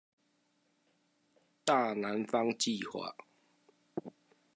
[1.63, 3.13] 大南方計畫